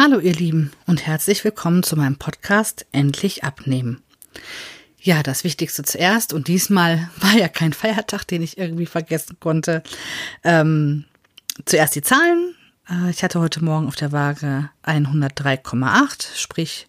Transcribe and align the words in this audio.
Hallo 0.00 0.20
ihr 0.20 0.32
Lieben 0.32 0.70
und 0.86 1.08
herzlich 1.08 1.42
willkommen 1.42 1.82
zu 1.82 1.96
meinem 1.96 2.18
Podcast 2.18 2.86
Endlich 2.92 3.42
abnehmen. 3.42 4.00
Ja, 5.00 5.24
das 5.24 5.42
Wichtigste 5.42 5.82
zuerst 5.82 6.32
und 6.32 6.46
diesmal 6.46 7.10
war 7.20 7.32
ja 7.32 7.48
kein 7.48 7.72
Feiertag, 7.72 8.22
den 8.22 8.40
ich 8.42 8.58
irgendwie 8.58 8.86
vergessen 8.86 9.38
konnte. 9.40 9.82
Ähm, 10.44 11.04
zuerst 11.64 11.96
die 11.96 12.02
Zahlen. 12.02 12.54
Äh, 12.88 13.10
ich 13.10 13.24
hatte 13.24 13.40
heute 13.40 13.64
Morgen 13.64 13.88
auf 13.88 13.96
der 13.96 14.12
Waage 14.12 14.70
103,8, 14.84 16.36
sprich 16.36 16.86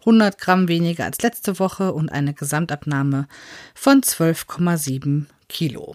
100 0.00 0.36
Gramm 0.36 0.66
weniger 0.66 1.04
als 1.04 1.22
letzte 1.22 1.60
Woche 1.60 1.92
und 1.92 2.08
eine 2.08 2.34
Gesamtabnahme 2.34 3.28
von 3.76 4.00
12,7 4.00 5.26
Kilo. 5.48 5.94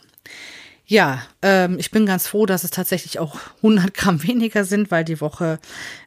Ja, 0.85 1.21
ähm, 1.41 1.79
ich 1.79 1.91
bin 1.91 2.05
ganz 2.05 2.27
froh, 2.27 2.45
dass 2.45 2.63
es 2.63 2.71
tatsächlich 2.71 3.19
auch 3.19 3.37
100 3.57 3.93
Gramm 3.93 4.23
weniger 4.23 4.65
sind, 4.65 4.91
weil 4.91 5.05
die 5.05 5.21
Woche 5.21 5.59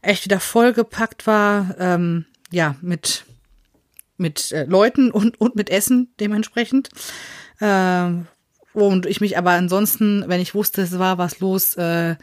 echt 0.03 0.25
wieder 0.25 0.41
vollgepackt 0.41 1.27
war. 1.27 1.75
Ähm, 1.79 2.27
ja, 2.51 2.77
mit 2.81 3.25
mit 4.19 4.51
äh, 4.53 4.65
Leuten 4.65 5.11
und 5.11 5.41
und 5.41 5.57
mit 5.57 5.71
Essen 5.71 6.09
dementsprechend. 6.21 6.89
Ähm, 7.61 8.27
und 8.73 9.07
ich 9.07 9.21
mich 9.21 9.39
aber 9.39 9.53
ansonsten, 9.53 10.25
wenn 10.27 10.41
ich 10.41 10.55
wusste, 10.55 10.83
es 10.83 10.99
war 10.99 11.19
was 11.19 11.41
los, 11.41 11.77
äh, 11.77 12.17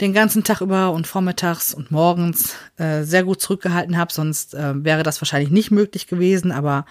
den 0.00 0.14
ganzen 0.14 0.44
Tag 0.44 0.62
über 0.62 0.92
und 0.92 1.06
vormittags 1.06 1.74
und 1.74 1.90
morgens 1.90 2.54
äh, 2.78 3.02
sehr 3.02 3.24
gut 3.24 3.42
zurückgehalten 3.42 3.98
habe, 3.98 4.12
sonst 4.12 4.54
äh, 4.54 4.72
wäre 4.82 5.02
das 5.02 5.20
wahrscheinlich 5.20 5.50
nicht 5.50 5.70
möglich 5.70 6.06
gewesen, 6.06 6.52
aber 6.52 6.86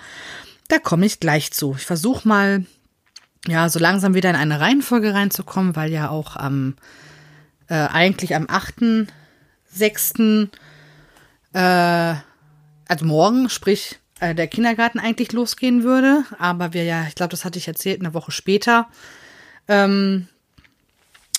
da 0.68 0.78
komme 0.78 1.08
ich 1.08 1.20
gleich 1.20 1.52
zu. 1.52 1.76
Ich 1.76 1.86
versuche 1.86 2.28
mal 2.28 2.66
ja, 3.48 3.70
so 3.70 3.80
langsam 3.80 4.14
wieder 4.14 4.30
in 4.30 4.36
eine 4.36 4.60
Reihenfolge 4.60 5.14
reinzukommen, 5.14 5.76
weil 5.76 5.92
ja 5.92 6.10
auch 6.10 6.36
am, 6.36 6.76
äh, 7.68 7.76
eigentlich 7.76 8.36
am 8.36 8.46
8.6., 8.46 10.50
äh, 11.54 12.16
also 12.88 13.06
morgen, 13.06 13.50
sprich, 13.50 14.00
äh, 14.20 14.36
der 14.36 14.48
Kindergarten 14.48 15.00
eigentlich 15.00 15.32
losgehen 15.32 15.84
würde. 15.84 16.24
Aber 16.38 16.74
wir 16.74 16.84
ja, 16.84 17.06
ich 17.08 17.16
glaube, 17.16 17.32
das 17.32 17.46
hatte 17.46 17.60
ich 17.60 17.68
erzählt, 17.68 18.02
eine 18.02 18.14
Woche 18.14 18.32
später, 18.32 18.88
ähm, 19.68 20.28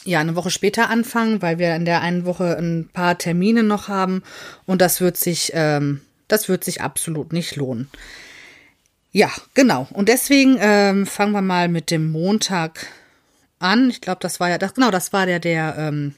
ja, 0.04 0.20
eine 0.20 0.36
Woche 0.36 0.50
später 0.50 0.88
anfangen, 0.88 1.42
weil 1.42 1.58
wir 1.58 1.76
in 1.76 1.84
der 1.84 2.00
einen 2.00 2.24
Woche 2.24 2.56
ein 2.56 2.88
paar 2.92 3.18
Termine 3.18 3.62
noch 3.62 3.88
haben 3.88 4.22
und 4.64 4.80
das 4.80 5.02
wird 5.02 5.18
sich, 5.18 5.50
ähm, 5.54 6.00
das 6.26 6.48
wird 6.48 6.64
sich 6.64 6.80
absolut 6.80 7.34
nicht 7.34 7.56
lohnen. 7.56 7.90
Ja, 9.12 9.30
genau. 9.54 9.88
Und 9.92 10.08
deswegen 10.08 10.56
ähm, 10.60 11.06
fangen 11.06 11.32
wir 11.32 11.42
mal 11.42 11.68
mit 11.68 11.90
dem 11.90 12.10
Montag 12.10 12.86
an. 13.58 13.90
Ich 13.90 14.00
glaube, 14.00 14.20
das 14.20 14.38
war 14.38 14.48
ja, 14.48 14.58
das, 14.58 14.74
genau, 14.74 14.90
das 14.90 15.12
war 15.12 15.26
der, 15.26 15.40
der 15.40 15.74
ähm, 15.78 16.14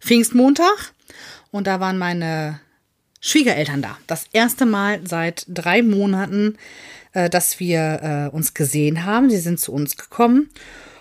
Pfingstmontag. 0.00 0.92
Und 1.50 1.66
da 1.66 1.80
waren 1.80 1.98
meine 1.98 2.60
Schwiegereltern 3.20 3.82
da. 3.82 3.96
Das 4.06 4.26
erste 4.32 4.66
Mal 4.66 5.00
seit 5.06 5.44
drei 5.48 5.82
Monaten, 5.82 6.56
äh, 7.12 7.28
dass 7.28 7.60
wir 7.60 8.00
äh, 8.32 8.34
uns 8.34 8.54
gesehen 8.54 9.04
haben. 9.04 9.30
Sie 9.30 9.38
sind 9.38 9.60
zu 9.60 9.72
uns 9.72 9.96
gekommen. 9.96 10.50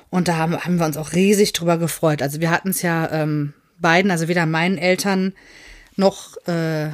Und 0.10 0.28
da 0.28 0.38
haben, 0.38 0.58
haben 0.58 0.78
wir 0.78 0.86
uns 0.86 0.98
auch 0.98 1.14
riesig 1.14 1.54
drüber 1.54 1.78
gefreut. 1.78 2.22
Also 2.22 2.40
wir 2.40 2.52
hatten 2.52 2.70
es 2.70 2.82
ja 2.82 3.10
ähm, 3.12 3.54
beiden, 3.80 4.12
also 4.12 4.28
weder 4.28 4.46
meinen 4.46 4.78
Eltern 4.78 5.34
noch 5.96 6.38
äh, 6.48 6.90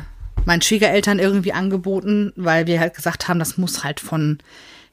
meinen 0.46 0.62
Schwiegereltern 0.62 1.20
irgendwie 1.20 1.54
angeboten, 1.54 2.34
weil 2.36 2.68
wir 2.68 2.80
halt 2.80 2.96
gesagt 2.96 3.28
haben, 3.28 3.40
das 3.40 3.58
muss 3.58 3.84
halt 3.84 4.00
von 4.00 4.40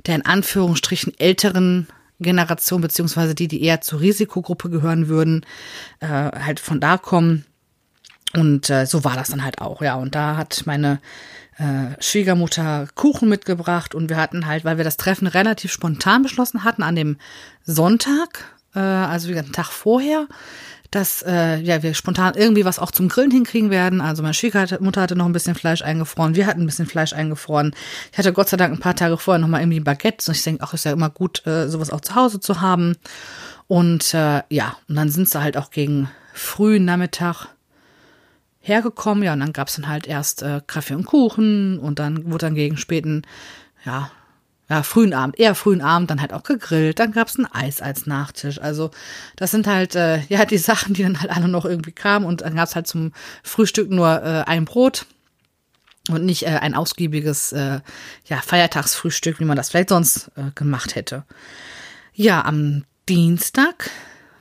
der 0.07 0.17
in 0.17 0.27
Anführungsstrichen 0.27 1.19
älteren 1.19 1.87
Generation, 2.21 2.81
beziehungsweise 2.81 3.35
die, 3.35 3.49
die 3.49 3.63
eher 3.63 3.81
zur 3.81 4.01
Risikogruppe 4.01 4.71
gehören 4.71 5.09
würden, 5.09 5.45
äh, 6.01 6.07
halt 6.07 6.61
von 6.61 6.81
da 6.81 6.97
kommen. 6.97 7.45
Und 8.35 8.71
äh, 8.71 8.87
so 8.87 9.05
war 9.05 9.15
das 9.15 9.29
dann 9.29 9.45
halt 9.45 9.61
auch, 9.61 9.83
ja. 9.83 9.97
Und 9.97 10.15
da 10.15 10.37
hat 10.37 10.63
meine 10.67 11.01
äh, 11.59 12.01
Schwiegermutter 12.01 12.89
Kuchen 12.95 13.29
mitgebracht 13.29 13.95
und 13.95 14.09
wir 14.11 14.17
hatten 14.17 14.47
halt, 14.47 14.65
weil 14.65 14.77
wir 14.77 14.85
das 14.85 14.97
Treffen 14.97 15.27
relativ 15.27 15.73
spontan 15.73 16.23
beschlossen 16.23 16.65
hatten, 16.65 16.83
an 16.83 16.97
dem 16.97 17.17
Sonntag, 17.65 18.45
äh, 18.75 18.79
also 18.79 19.29
den 19.29 19.53
Tag 19.53 19.67
vorher, 19.67 20.27
dass 20.91 21.23
äh, 21.23 21.59
ja, 21.59 21.83
wir 21.83 21.95
spontan 21.95 22.35
irgendwie 22.37 22.65
was 22.65 22.79
auch 22.79 22.91
zum 22.91 23.09
Grillen 23.09 23.31
hinkriegen 23.31 23.71
werden. 23.71 24.01
Also 24.01 24.23
meine 24.23 24.35
Schwiegermutter 24.35 25.01
hatte 25.01 25.17
noch 25.17 25.27
ein 25.27 25.33
bisschen 25.33 25.55
Fleisch 25.55 25.83
eingefroren, 25.83 26.35
wir 26.35 26.47
hatten 26.47 26.63
ein 26.63 26.67
bisschen 26.67 26.87
Fleisch 26.87 27.13
eingefroren. 27.13 27.75
Ich 28.13 28.19
hatte 28.19 28.33
Gott 28.33 28.49
sei 28.49 28.57
Dank 28.57 28.75
ein 28.75 28.81
paar 28.81 28.97
Tage 28.97 29.17
vorher 29.19 29.41
noch 29.41 29.49
mal 29.49 29.61
irgendwie 29.61 29.81
Baguette. 29.81 30.31
Und 30.31 30.37
ich 30.37 30.43
denke, 30.43 30.65
auch 30.65 30.75
ist 30.75 30.85
ja 30.85 30.93
immer 30.93 31.11
gut, 31.11 31.47
äh, 31.47 31.69
sowas 31.69 31.91
auch 31.91 32.01
zu 32.01 32.15
Hause 32.15 32.41
zu 32.41 32.61
haben. 32.61 32.97
Und 33.69 34.15
äh, 34.15 34.43
ja, 34.49 34.77
und 34.89 34.97
dann 34.97 35.09
sind 35.09 35.29
sie 35.29 35.41
halt 35.41 35.57
auch 35.57 35.71
gegen 35.71 36.11
frühen 36.33 36.85
Nachmittag 36.85 37.49
hergekommen. 38.61 39.25
Ja, 39.25 39.33
und 39.33 39.41
dann 39.41 39.53
gab's 39.53 39.77
dann 39.77 39.89
halt 39.89 40.07
erst 40.07 40.43
äh, 40.43 40.61
Kaffee 40.67 40.95
und 40.95 41.07
Kuchen 41.07 41.79
und 41.79 41.99
dann 41.99 42.31
wurde 42.31 42.47
dann 42.47 42.55
gegen 42.55 42.77
späten, 42.77 43.23
ja, 43.85 44.11
ja, 44.69 44.83
frühen 44.83 45.15
Abend, 45.15 45.39
eher 45.39 45.55
frühen 45.55 45.81
Abend, 45.81 46.11
dann 46.11 46.21
halt 46.21 46.33
auch 46.33 46.43
gegrillt, 46.43 46.99
dann 46.99 47.13
gab's 47.13 47.39
ein 47.39 47.47
Eis 47.47 47.81
als 47.81 48.07
Nachtisch. 48.07 48.61
Also 48.61 48.91
das 49.37 49.53
sind 49.53 49.67
halt 49.67 49.95
äh, 49.95 50.21
ja 50.29 50.45
die 50.45 50.59
Sachen, 50.71 50.95
die 50.95 51.03
dann 51.03 51.21
halt 51.21 51.31
alle 51.31 51.49
noch 51.49 51.65
irgendwie 51.65 51.93
kamen 51.93 52.25
und 52.25 52.41
dann 52.41 52.57
gab's 52.57 52.75
halt 52.75 52.87
zum 52.87 53.13
Frühstück 53.43 53.91
nur 53.91 54.23
äh, 54.23 54.45
ein 54.47 54.65
Brot 54.65 55.07
und 56.11 56.25
nicht 56.25 56.45
äh, 56.45 56.59
ein 56.61 56.75
ausgiebiges 56.75 57.53
äh, 57.53 57.81
ja, 58.27 58.37
Feiertagsfrühstück, 58.39 59.41
wie 59.41 59.45
man 59.45 59.57
das 59.57 59.71
vielleicht 59.71 59.91
sonst 59.91 60.31
äh, 60.37 60.51
gemacht 60.55 60.95
hätte. 60.95 61.25
Ja, 62.15 62.45
am 62.45 62.85
Dienstag, 63.09 63.91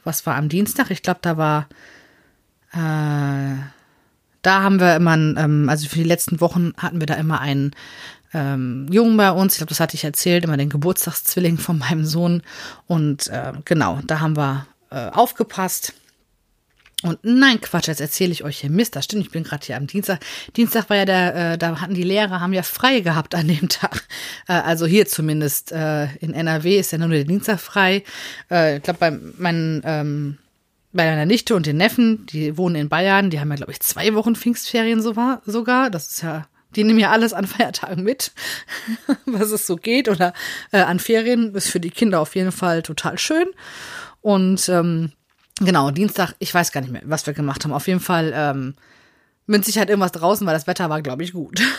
was 0.04 0.26
war 0.26 0.36
am 0.36 0.50
Dienstag? 0.50 0.90
Ich 0.90 1.04
glaube, 1.04 1.20
da 1.22 1.38
war 1.38 1.68
äh, 2.74 3.58
da 4.46 4.62
haben 4.62 4.80
wir 4.80 4.96
immer, 4.96 5.16
ähm, 5.16 5.70
also 5.70 5.90
für 5.90 5.98
die 5.98 6.04
letzten 6.04 6.40
Wochen 6.40 6.74
hatten 6.78 7.00
wir 7.00 7.08
da 7.08 7.16
immer 7.16 7.42
einen 7.42 7.72
ähm, 8.36 8.88
Jungen 8.92 9.16
bei 9.16 9.32
uns. 9.32 9.54
Ich 9.54 9.58
glaube, 9.60 9.70
das 9.70 9.80
hatte 9.80 9.96
ich 9.96 10.04
erzählt, 10.04 10.44
immer 10.44 10.58
den 10.58 10.70
Geburtstagszwilling 10.70 11.58
von 11.58 11.80
meinem 11.80 12.06
Sohn. 12.06 12.44
Und 12.86 13.28
äh, 13.28 13.54
genau, 13.64 14.02
da 14.06 14.20
haben 14.20 14.36
wir 14.36 14.68
äh, 14.92 15.10
aufgepasst. 15.10 15.94
Und 17.02 17.20
nein, 17.24 17.62
Quatsch, 17.62 17.88
jetzt 17.88 18.02
erzähle 18.02 18.32
ich 18.32 18.44
euch 18.44 18.60
hier 18.60 18.70
Mist. 18.70 18.96
Das 18.96 19.06
stimmt, 19.06 19.26
ich 19.26 19.32
bin 19.32 19.44
gerade 19.44 19.66
hier 19.66 19.78
am 19.78 19.88
Dienstag. 19.88 20.20
Dienstag 20.58 20.90
war 20.90 20.98
ja 20.98 21.06
der, 21.06 21.54
äh, 21.54 21.58
da 21.58 21.80
hatten 21.80 21.94
die 21.94 22.04
Lehrer, 22.04 22.42
haben 22.42 22.54
ja 22.54 22.64
frei 22.64 23.00
gehabt 23.00 23.36
an 23.36 23.48
dem 23.48 23.70
Tag. 23.70 24.06
Äh, 24.48 24.54
also 24.54 24.86
hier 24.86 25.06
zumindest. 25.06 25.72
Äh, 25.72 26.08
in 26.18 26.34
NRW 26.34 26.78
ist 26.78 26.92
ja 26.92 26.98
nur 26.98 27.10
der 27.10 27.24
Dienstag 27.24 27.60
frei. 27.60 28.04
Äh, 28.52 28.78
ich 28.78 28.84
glaube, 28.84 29.00
bei 29.00 29.12
meinen, 29.12 29.82
ähm, 29.86 30.38
bei 30.92 31.10
meiner 31.10 31.26
Nichte 31.26 31.56
und 31.56 31.66
den 31.66 31.78
Neffen, 31.78 32.26
die 32.26 32.58
wohnen 32.58 32.76
in 32.76 32.90
Bayern, 32.90 33.30
die 33.30 33.40
haben 33.40 33.50
ja, 33.50 33.56
glaube 33.56 33.72
ich, 33.72 33.80
zwei 33.80 34.14
Wochen 34.14 34.36
Pfingstferien 34.36 35.02
sogar. 35.02 35.90
Das 35.90 36.08
ist 36.08 36.22
ja 36.22 36.48
die 36.76 36.84
nehmen 36.84 37.00
ja 37.00 37.12
alles 37.12 37.34
an 37.34 37.48
Feiertagen 37.48 38.04
mit, 38.04 38.32
was 39.26 39.52
es 39.52 39.68
so 39.68 39.76
geht. 39.76 40.10
Oder 40.10 40.34
äh, 40.72 40.82
an 40.82 41.00
Ferien 41.00 41.54
ist 41.56 41.70
für 41.70 41.80
die 41.80 41.92
Kinder 41.92 42.20
auf 42.20 42.36
jeden 42.36 42.52
Fall 42.52 42.82
total 42.82 43.18
schön. 43.18 43.48
Und 44.22 44.68
ähm, 44.70 45.12
genau, 45.60 45.92
Dienstag, 45.92 46.34
ich 46.40 46.54
weiß 46.54 46.72
gar 46.72 46.82
nicht 46.82 46.92
mehr, 46.92 47.04
was 47.06 47.26
wir 47.26 47.34
gemacht 47.34 47.64
haben. 47.64 47.74
Auf 47.74 47.88
jeden 47.88 48.00
Fall 48.00 48.34
ähm, 48.36 48.76
mit 49.46 49.66
Sicherheit 49.66 49.90
irgendwas 49.90 50.12
draußen, 50.12 50.46
weil 50.46 50.54
das 50.54 50.68
Wetter 50.68 50.90
war, 50.90 51.02
glaube 51.02 51.24
ich, 51.24 51.34
gut. 51.34 51.62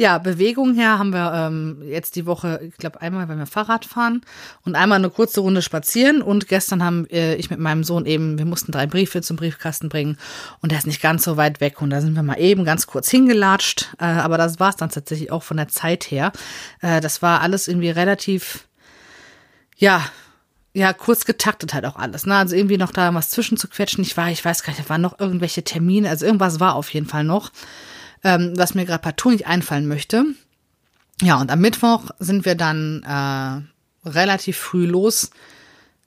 Ja, 0.00 0.16
Bewegung 0.16 0.76
her 0.76 0.98
haben 0.98 1.12
wir 1.12 1.30
ähm, 1.34 1.82
jetzt 1.86 2.16
die 2.16 2.24
Woche, 2.24 2.58
ich 2.66 2.78
glaube, 2.78 3.02
einmal, 3.02 3.28
wenn 3.28 3.36
wir 3.36 3.44
Fahrrad 3.44 3.84
fahren 3.84 4.22
und 4.64 4.74
einmal 4.74 4.96
eine 4.96 5.10
kurze 5.10 5.40
Runde 5.40 5.60
spazieren. 5.60 6.22
Und 6.22 6.48
gestern 6.48 6.82
haben 6.82 7.06
äh, 7.10 7.34
ich 7.34 7.50
mit 7.50 7.58
meinem 7.58 7.84
Sohn 7.84 8.06
eben, 8.06 8.38
wir 8.38 8.46
mussten 8.46 8.72
drei 8.72 8.86
Briefe 8.86 9.20
zum 9.20 9.36
Briefkasten 9.36 9.90
bringen 9.90 10.16
und 10.62 10.72
der 10.72 10.78
ist 10.78 10.86
nicht 10.86 11.02
ganz 11.02 11.24
so 11.24 11.36
weit 11.36 11.60
weg. 11.60 11.82
Und 11.82 11.90
da 11.90 12.00
sind 12.00 12.14
wir 12.14 12.22
mal 12.22 12.40
eben 12.40 12.64
ganz 12.64 12.86
kurz 12.86 13.10
hingelatscht. 13.10 13.90
Äh, 13.98 14.06
aber 14.06 14.38
das 14.38 14.58
war 14.58 14.70
es 14.70 14.76
dann 14.76 14.88
tatsächlich 14.88 15.30
auch 15.32 15.42
von 15.42 15.58
der 15.58 15.68
Zeit 15.68 16.10
her. 16.10 16.32
Äh, 16.80 17.02
das 17.02 17.20
war 17.20 17.42
alles 17.42 17.68
irgendwie 17.68 17.90
relativ, 17.90 18.68
ja, 19.76 20.02
ja, 20.72 20.94
kurz 20.94 21.26
getaktet 21.26 21.74
halt 21.74 21.84
auch 21.84 21.96
alles, 21.96 22.24
ne? 22.24 22.36
Also 22.36 22.56
irgendwie 22.56 22.78
noch 22.78 22.92
da 22.92 23.12
was 23.12 23.28
zwischen 23.28 23.58
zu 23.58 23.68
quetschen. 23.68 24.02
Ich 24.02 24.16
war, 24.16 24.30
ich 24.30 24.42
weiß 24.42 24.62
gar 24.62 24.72
nicht, 24.72 24.82
da 24.82 24.88
waren 24.88 25.02
noch 25.02 25.20
irgendwelche 25.20 25.62
Termine, 25.62 26.08
also 26.08 26.24
irgendwas 26.24 26.58
war 26.58 26.74
auf 26.74 26.88
jeden 26.94 27.06
Fall 27.06 27.24
noch 27.24 27.50
ähm, 28.24 28.52
was 28.56 28.74
mir 28.74 28.84
gerade 28.84 29.02
partout 29.02 29.30
nicht 29.30 29.46
einfallen 29.46 29.88
möchte. 29.88 30.24
Ja, 31.22 31.40
und 31.40 31.50
am 31.50 31.60
Mittwoch 31.60 32.10
sind 32.18 32.44
wir 32.44 32.54
dann 32.54 33.02
äh, 33.02 34.08
relativ 34.08 34.56
früh 34.56 34.86
los 34.86 35.30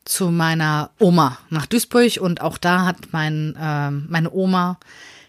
zu 0.06 0.32
meiner 0.32 0.92
Oma 1.00 1.38
nach 1.50 1.66
Duisburg. 1.66 2.18
Und 2.20 2.42
auch 2.42 2.58
da 2.58 2.86
hat 2.86 2.98
mein 3.12 3.56
äh, 3.60 3.92
meine 3.92 4.32
Oma 4.32 4.80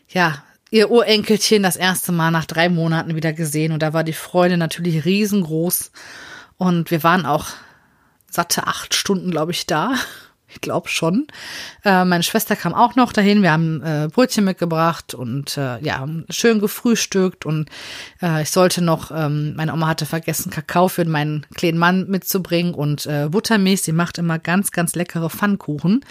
ja 0.08 0.42
ihr 0.70 0.90
Urenkelchen 0.90 1.62
das 1.62 1.76
erste 1.76 2.12
Mal 2.12 2.31
nach 2.31 2.46
drei 2.46 2.69
Monaten 2.69 3.14
wieder 3.14 3.32
gesehen. 3.32 3.72
Und 3.72 3.82
da 3.82 3.92
war 3.92 4.04
die 4.04 4.12
Freude 4.12 4.56
natürlich 4.56 5.04
riesengroß. 5.04 5.92
Und 6.56 6.90
wir 6.90 7.02
waren 7.02 7.26
auch 7.26 7.46
satte 8.30 8.66
acht 8.66 8.94
Stunden 8.94 9.30
glaube 9.30 9.52
ich 9.52 9.66
da 9.66 9.94
Ich 10.54 10.60
glaube 10.60 10.88
schon. 10.88 11.26
Äh, 11.84 12.04
meine 12.04 12.22
Schwester 12.22 12.54
kam 12.54 12.74
auch 12.74 12.94
noch 12.94 13.12
dahin. 13.12 13.42
Wir 13.42 13.50
haben 13.50 13.82
äh, 13.82 14.08
Brötchen 14.10 14.44
mitgebracht 14.44 15.12
und 15.12 15.56
äh, 15.56 15.80
ja, 15.80 16.06
schön 16.30 16.60
gefrühstückt. 16.60 17.44
Und 17.44 17.68
äh, 18.22 18.42
ich 18.42 18.50
sollte 18.50 18.82
noch, 18.82 19.10
ähm, 19.10 19.54
meine 19.56 19.72
Oma 19.72 19.88
hatte 19.88 20.06
vergessen, 20.06 20.50
Kakao 20.50 20.88
für 20.88 21.04
meinen 21.04 21.44
kleinen 21.54 21.78
Mann 21.78 22.08
mitzubringen 22.08 22.72
und 22.72 23.06
äh, 23.06 23.28
Buttermilch. 23.28 23.82
Sie 23.82 23.92
macht 23.92 24.18
immer 24.18 24.38
ganz, 24.38 24.70
ganz 24.70 24.94
leckere 24.94 25.28
Pfannkuchen. 25.28 26.04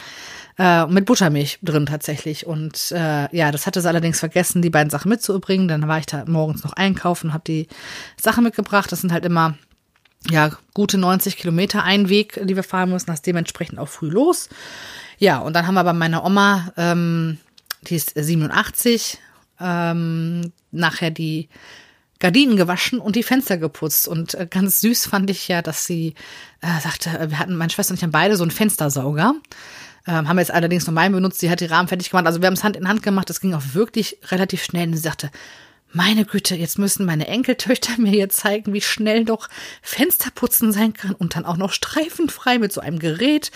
Äh, 0.59 0.85
mit 0.87 1.05
Buttermilch 1.05 1.59
drin 1.63 1.85
tatsächlich. 1.85 2.45
Und 2.45 2.91
äh, 2.91 3.35
ja, 3.35 3.51
das 3.51 3.65
hatte 3.65 3.81
sie 3.81 3.87
allerdings 3.87 4.19
vergessen, 4.19 4.61
die 4.61 4.69
beiden 4.69 4.89
Sachen 4.89 5.09
mitzubringen. 5.09 5.69
Dann 5.69 5.87
war 5.87 5.99
ich 5.99 6.05
da 6.05 6.25
morgens 6.27 6.63
noch 6.63 6.73
einkaufen, 6.73 7.33
habe 7.33 7.43
die 7.47 7.67
Sachen 8.21 8.43
mitgebracht. 8.43 8.91
Das 8.91 9.01
sind 9.01 9.13
halt 9.13 9.25
immer 9.25 9.55
ja, 10.29 10.51
gute 10.73 10.97
90 10.97 11.37
Kilometer 11.37 11.83
ein 11.83 12.09
Weg, 12.09 12.39
die 12.43 12.55
wir 12.55 12.63
fahren 12.63 12.89
müssen, 12.89 13.07
das 13.07 13.21
dementsprechend 13.21 13.79
auch 13.79 13.89
früh 13.89 14.09
los. 14.09 14.49
Ja, 15.17 15.39
und 15.39 15.53
dann 15.53 15.67
haben 15.67 15.75
wir 15.75 15.83
bei 15.83 15.93
meiner 15.93 16.25
Oma, 16.25 16.71
ähm, 16.77 17.37
die 17.83 17.95
ist 17.95 18.13
87, 18.15 19.19
ähm, 19.59 20.51
nachher 20.71 21.11
die 21.11 21.49
Gardinen 22.19 22.55
gewaschen 22.55 22.99
und 22.99 23.17
die 23.17 23.23
Fenster 23.23 23.57
geputzt. 23.57 24.07
Und 24.07 24.33
äh, 24.35 24.47
ganz 24.49 24.79
süß 24.81 25.07
fand 25.07 25.29
ich 25.29 25.47
ja, 25.49 25.61
dass 25.61 25.85
sie 25.85 26.15
äh, 26.61 26.79
sagte, 26.81 27.09
wir 27.29 27.37
hatten, 27.37 27.55
meine 27.55 27.69
Schwester 27.69 27.91
und 27.91 27.97
ich 27.97 28.03
haben 28.03 28.11
beide 28.11 28.37
so 28.37 28.43
einen 28.43 28.51
Fenstersauger. 28.51 29.35
Ähm, 30.07 30.27
haben 30.27 30.39
jetzt 30.39 30.51
allerdings 30.51 30.85
nur 30.87 30.93
meinen 30.93 31.13
benutzt, 31.13 31.41
die 31.41 31.49
hat 31.49 31.59
die 31.59 31.65
Rahmen 31.65 31.87
fertig 31.87 32.09
gemacht. 32.09 32.25
Also 32.25 32.41
wir 32.41 32.47
haben 32.47 32.53
es 32.53 32.63
Hand 32.63 32.77
in 32.77 32.87
Hand 32.87 33.03
gemacht, 33.03 33.29
das 33.29 33.41
ging 33.41 33.53
auch 33.53 33.73
wirklich 33.73 34.17
relativ 34.31 34.63
schnell. 34.63 34.87
Und 34.87 34.95
sie 34.95 35.01
sagte, 35.01 35.31
meine 35.93 36.25
Güte, 36.25 36.55
jetzt 36.55 36.79
müssen 36.79 37.05
meine 37.05 37.27
Enkeltöchter 37.27 37.93
mir 37.97 38.13
jetzt 38.13 38.37
zeigen, 38.37 38.73
wie 38.73 38.81
schnell 38.81 39.25
doch 39.25 39.47
Fensterputzen 39.81 40.71
sein 40.71 40.93
kann 40.93 41.13
und 41.13 41.35
dann 41.35 41.45
auch 41.45 41.57
noch 41.57 41.71
streifenfrei 41.71 42.57
mit 42.57 42.73
so 42.73 42.81
einem 42.81 42.99
Gerät. 42.99 43.51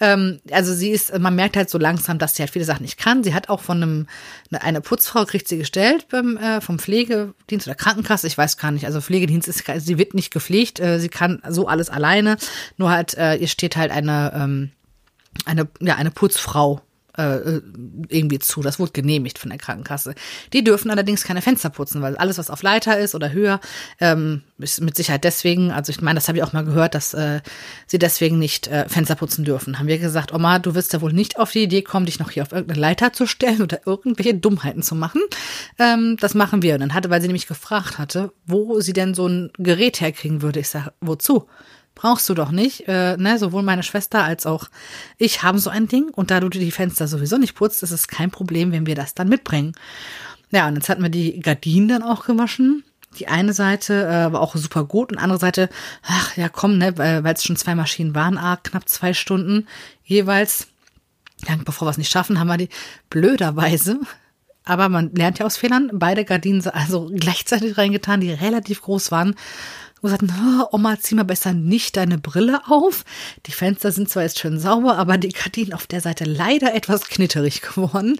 Ähm, 0.00 0.40
also 0.50 0.74
sie 0.74 0.90
ist, 0.90 1.16
man 1.18 1.34
merkt 1.34 1.56
halt 1.56 1.70
so 1.70 1.78
langsam, 1.78 2.18
dass 2.18 2.34
sie 2.34 2.42
halt 2.42 2.50
viele 2.50 2.64
Sachen 2.64 2.82
nicht 2.82 2.98
kann. 2.98 3.22
Sie 3.22 3.34
hat 3.34 3.48
auch 3.48 3.60
von 3.60 3.82
einem, 3.82 4.06
eine 4.50 4.80
Putzfrau 4.80 5.24
kriegt 5.24 5.48
sie 5.48 5.58
gestellt 5.58 6.08
beim, 6.10 6.36
äh, 6.36 6.60
vom 6.60 6.78
Pflegedienst 6.78 7.66
oder 7.66 7.76
Krankenkasse, 7.76 8.26
ich 8.26 8.36
weiß 8.36 8.58
gar 8.58 8.72
nicht. 8.72 8.86
Also 8.86 9.00
Pflegedienst 9.00 9.48
ist, 9.48 9.64
sie 9.78 9.98
wird 9.98 10.14
nicht 10.14 10.32
gepflegt, 10.32 10.80
äh, 10.80 10.98
sie 10.98 11.08
kann 11.08 11.40
so 11.48 11.68
alles 11.68 11.88
alleine. 11.88 12.36
Nur 12.76 12.90
halt, 12.90 13.14
äh, 13.14 13.36
ihr 13.36 13.48
steht 13.48 13.76
halt 13.76 13.92
eine, 13.92 14.32
ähm, 14.34 14.70
eine, 15.44 15.68
ja, 15.80 15.94
eine 15.94 16.10
Putzfrau 16.10 16.80
äh, 17.16 17.60
irgendwie 18.08 18.38
zu. 18.38 18.62
Das 18.62 18.78
wurde 18.78 18.92
genehmigt 18.92 19.38
von 19.38 19.50
der 19.50 19.58
Krankenkasse. 19.58 20.14
Die 20.52 20.64
dürfen 20.64 20.90
allerdings 20.90 21.24
keine 21.24 21.42
Fenster 21.42 21.70
putzen, 21.70 22.02
weil 22.02 22.16
alles, 22.16 22.38
was 22.38 22.50
auf 22.50 22.62
Leiter 22.62 22.98
ist 22.98 23.14
oder 23.14 23.32
höher, 23.32 23.60
ähm, 24.00 24.42
ist 24.58 24.80
mit 24.80 24.96
Sicherheit 24.96 25.24
deswegen, 25.24 25.70
also 25.70 25.90
ich 25.90 26.00
meine, 26.00 26.16
das 26.16 26.28
habe 26.28 26.38
ich 26.38 26.44
auch 26.44 26.52
mal 26.52 26.64
gehört, 26.64 26.94
dass 26.94 27.14
äh, 27.14 27.40
sie 27.86 27.98
deswegen 27.98 28.38
nicht 28.38 28.68
äh, 28.68 28.88
Fenster 28.88 29.14
putzen 29.14 29.44
dürfen. 29.44 29.78
Haben 29.78 29.88
wir 29.88 29.98
gesagt, 29.98 30.32
Oma, 30.32 30.58
du 30.58 30.74
wirst 30.74 30.92
ja 30.92 31.00
wohl 31.00 31.12
nicht 31.12 31.38
auf 31.38 31.52
die 31.52 31.64
Idee 31.64 31.82
kommen, 31.82 32.06
dich 32.06 32.18
noch 32.18 32.30
hier 32.30 32.42
auf 32.42 32.52
irgendeine 32.52 32.80
Leiter 32.80 33.12
zu 33.12 33.26
stellen 33.26 33.62
oder 33.62 33.80
irgendwelche 33.86 34.34
Dummheiten 34.34 34.82
zu 34.82 34.94
machen. 34.94 35.20
Ähm, 35.78 36.16
das 36.20 36.34
machen 36.34 36.62
wir. 36.62 36.74
Und 36.74 36.80
dann 36.80 36.94
hatte, 36.94 37.10
weil 37.10 37.20
sie 37.20 37.28
nämlich 37.28 37.46
gefragt 37.46 37.98
hatte, 37.98 38.32
wo 38.46 38.80
sie 38.80 38.92
denn 38.92 39.14
so 39.14 39.26
ein 39.26 39.50
Gerät 39.58 40.00
herkriegen 40.00 40.42
würde. 40.42 40.60
Ich 40.60 40.68
sage, 40.68 40.92
wozu? 41.00 41.46
Brauchst 41.96 42.28
du 42.28 42.34
doch 42.34 42.52
nicht. 42.52 42.86
Äh, 42.86 43.16
ne? 43.16 43.40
Sowohl 43.40 43.64
meine 43.64 43.82
Schwester 43.82 44.22
als 44.22 44.46
auch 44.46 44.68
ich 45.18 45.42
haben 45.42 45.58
so 45.58 45.70
ein 45.70 45.88
Ding. 45.88 46.10
Und 46.10 46.30
da 46.30 46.38
du 46.38 46.48
die 46.48 46.70
Fenster 46.70 47.08
sowieso 47.08 47.38
nicht 47.38 47.56
putzt, 47.56 47.82
ist 47.82 47.90
es 47.90 48.06
kein 48.06 48.30
Problem, 48.30 48.70
wenn 48.70 48.86
wir 48.86 48.94
das 48.94 49.14
dann 49.14 49.28
mitbringen. 49.28 49.72
Ja, 50.52 50.68
und 50.68 50.76
jetzt 50.76 50.88
hatten 50.88 51.02
wir 51.02 51.10
die 51.10 51.40
Gardinen 51.40 51.88
dann 51.88 52.02
auch 52.04 52.24
gewaschen. 52.24 52.84
Die 53.18 53.26
eine 53.26 53.52
Seite 53.52 54.06
äh, 54.06 54.32
war 54.32 54.40
auch 54.40 54.54
super 54.54 54.84
gut 54.84 55.10
und 55.10 55.18
andere 55.18 55.40
Seite, 55.40 55.70
ach 56.02 56.36
ja 56.36 56.48
komm, 56.50 56.78
ne, 56.78 56.96
weil 56.98 57.34
es 57.34 57.42
schon 57.42 57.56
zwei 57.56 57.74
Maschinen 57.74 58.14
waren, 58.14 58.36
ah, 58.36 58.58
knapp 58.62 58.88
zwei 58.88 59.14
Stunden 59.14 59.66
jeweils. 60.04 60.68
Ja, 61.48 61.56
bevor 61.64 61.86
wir 61.86 61.90
es 61.90 61.98
nicht 61.98 62.12
schaffen, 62.12 62.38
haben 62.38 62.48
wir 62.48 62.56
die 62.58 62.68
blöderweise 63.10 63.98
aber 64.68 64.88
man 64.88 65.14
lernt 65.14 65.38
ja 65.38 65.46
aus 65.46 65.56
Fehlern. 65.56 65.90
Beide 65.92 66.24
Gardinen 66.24 66.66
also 66.66 67.08
gleichzeitig 67.14 67.78
reingetan, 67.78 68.20
die 68.20 68.32
relativ 68.32 68.82
groß 68.82 69.12
waren 69.12 69.36
und 70.02 70.10
sagten, 70.10 70.32
oh, 70.60 70.66
Oma, 70.72 70.98
zieh 71.00 71.14
mal 71.14 71.24
besser 71.24 71.52
nicht 71.52 71.96
deine 71.96 72.18
Brille 72.18 72.60
auf. 72.68 73.04
Die 73.46 73.52
Fenster 73.52 73.92
sind 73.92 74.08
zwar 74.08 74.24
jetzt 74.24 74.38
schön 74.38 74.58
sauber, 74.58 74.98
aber 74.98 75.18
die 75.18 75.30
Gardinen 75.30 75.72
auf 75.72 75.86
der 75.86 76.00
Seite 76.00 76.24
leider 76.24 76.74
etwas 76.74 77.08
knitterig 77.08 77.62
geworden. 77.62 78.18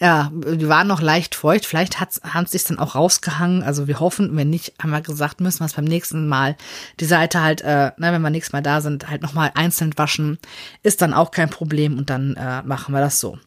Ja, 0.00 0.32
die 0.32 0.68
waren 0.68 0.88
noch 0.88 1.00
leicht 1.00 1.34
feucht. 1.34 1.64
Vielleicht 1.64 2.00
haben 2.00 2.46
sie 2.46 2.56
es 2.56 2.64
dann 2.64 2.78
auch 2.78 2.94
rausgehangen. 2.94 3.62
Also 3.62 3.86
wir 3.86 4.00
hoffen, 4.00 4.36
wenn 4.36 4.50
nicht, 4.50 4.74
haben 4.82 4.90
wir 4.90 5.00
gesagt, 5.00 5.40
müssen 5.40 5.60
wir 5.60 5.66
es 5.66 5.74
beim 5.74 5.84
nächsten 5.84 6.28
Mal 6.28 6.56
die 7.00 7.04
Seite 7.04 7.40
halt, 7.40 7.60
äh, 7.62 7.92
na, 7.96 8.12
wenn 8.12 8.22
wir 8.22 8.30
nächstes 8.30 8.52
Mal 8.52 8.62
da 8.62 8.80
sind, 8.80 9.08
halt 9.08 9.22
nochmal 9.22 9.52
einzeln 9.54 9.96
waschen. 9.96 10.38
Ist 10.82 11.02
dann 11.02 11.14
auch 11.14 11.30
kein 11.30 11.50
Problem 11.50 11.98
und 11.98 12.10
dann 12.10 12.34
äh, 12.34 12.62
machen 12.62 12.92
wir 12.92 13.00
das 13.00 13.20
so. 13.20 13.38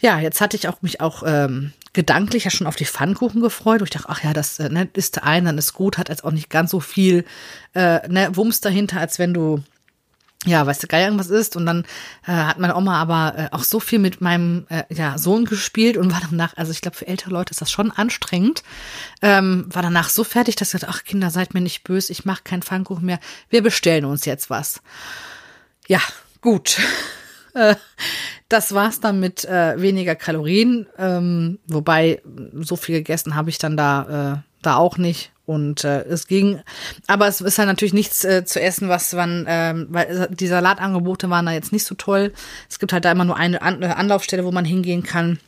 Ja, 0.00 0.18
jetzt 0.18 0.40
hatte 0.40 0.56
ich 0.56 0.68
auch 0.68 0.82
mich 0.82 1.00
auch 1.00 1.22
ähm, 1.26 1.72
gedanklich 1.92 2.44
ja 2.44 2.50
schon 2.50 2.66
auf 2.66 2.76
die 2.76 2.84
Pfannkuchen 2.84 3.40
gefreut, 3.40 3.80
wo 3.80 3.84
ich 3.84 3.90
dachte, 3.90 4.08
ach 4.08 4.22
ja, 4.22 4.32
das 4.32 4.58
äh, 4.58 4.68
ne, 4.68 4.88
ist 4.92 5.22
ein, 5.22 5.46
dann 5.46 5.58
ist 5.58 5.72
gut, 5.72 5.98
hat 5.98 6.08
jetzt 6.08 6.24
auch 6.24 6.32
nicht 6.32 6.50
ganz 6.50 6.70
so 6.70 6.80
viel 6.80 7.24
äh, 7.74 8.06
ne, 8.08 8.36
Wumms 8.36 8.60
dahinter, 8.60 9.00
als 9.00 9.18
wenn 9.18 9.32
du 9.32 9.62
ja, 10.46 10.64
weißt 10.64 10.82
du, 10.82 10.86
geil 10.86 11.04
irgendwas 11.04 11.28
ist. 11.28 11.56
Und 11.56 11.66
dann 11.66 11.84
äh, 12.26 12.32
hat 12.32 12.58
meine 12.58 12.76
Oma 12.76 13.00
aber 13.00 13.34
äh, 13.36 13.48
auch 13.50 13.64
so 13.64 13.80
viel 13.80 13.98
mit 13.98 14.20
meinem 14.20 14.66
äh, 14.68 14.84
ja, 14.90 15.18
Sohn 15.18 15.44
gespielt 15.44 15.96
und 15.96 16.12
war 16.12 16.20
danach, 16.30 16.56
also 16.56 16.70
ich 16.70 16.80
glaube, 16.80 16.96
für 16.96 17.08
ältere 17.08 17.30
Leute 17.30 17.50
ist 17.50 17.60
das 17.60 17.70
schon 17.70 17.90
anstrengend. 17.90 18.62
Ähm, 19.22 19.66
war 19.68 19.82
danach 19.82 20.08
so 20.08 20.22
fertig, 20.24 20.56
dass 20.56 20.72
ich 20.72 20.80
dachte, 20.80 20.92
ach 20.94 21.04
Kinder, 21.04 21.30
seid 21.30 21.54
mir 21.54 21.60
nicht 21.60 21.82
böse, 21.82 22.12
ich 22.12 22.24
mache 22.24 22.42
keinen 22.44 22.62
Pfannkuchen 22.62 23.04
mehr. 23.04 23.18
Wir 23.50 23.62
bestellen 23.62 24.04
uns 24.04 24.24
jetzt 24.24 24.48
was. 24.48 24.80
Ja, 25.88 26.00
gut. 26.40 26.78
Äh, 27.56 27.74
das 28.48 28.72
war's 28.74 29.00
dann 29.00 29.18
mit 29.18 29.44
äh, 29.44 29.80
weniger 29.80 30.14
Kalorien, 30.14 30.86
ähm, 30.98 31.58
wobei 31.66 32.22
so 32.54 32.76
viel 32.76 32.96
gegessen 32.96 33.34
habe 33.34 33.50
ich 33.50 33.58
dann 33.58 33.76
da 33.76 34.42
äh, 34.44 34.52
da 34.62 34.76
auch 34.76 34.98
nicht. 34.98 35.32
Und 35.46 35.84
äh, 35.84 36.02
es 36.02 36.26
ging, 36.26 36.60
aber 37.06 37.28
es 37.28 37.40
ist 37.40 37.58
halt 37.58 37.68
natürlich 37.68 37.94
nichts 37.94 38.24
äh, 38.24 38.44
zu 38.44 38.60
essen, 38.60 38.88
was 38.88 39.12
man, 39.12 39.44
ähm, 39.48 39.86
weil 39.90 40.28
die 40.32 40.48
Salatangebote 40.48 41.30
waren 41.30 41.46
da 41.46 41.52
jetzt 41.52 41.72
nicht 41.72 41.84
so 41.84 41.94
toll. 41.94 42.32
Es 42.68 42.80
gibt 42.80 42.92
halt 42.92 43.04
da 43.04 43.12
immer 43.12 43.24
nur 43.24 43.36
eine 43.36 43.62
An 43.62 43.82
Anlaufstelle, 43.82 44.44
wo 44.44 44.50
man 44.50 44.64
hingehen 44.64 45.04
kann. 45.04 45.38